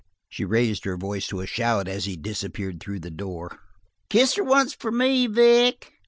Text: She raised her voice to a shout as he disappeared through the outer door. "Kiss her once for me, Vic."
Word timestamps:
She 0.29 0.43
raised 0.45 0.83
her 0.85 0.97
voice 0.97 1.27
to 1.27 1.41
a 1.41 1.45
shout 1.45 1.87
as 1.87 2.05
he 2.05 2.15
disappeared 2.15 2.79
through 2.79 3.01
the 3.01 3.09
outer 3.09 3.15
door. 3.17 3.59
"Kiss 4.09 4.33
her 4.33 4.43
once 4.43 4.73
for 4.73 4.91
me, 4.91 5.27
Vic." 5.27 5.93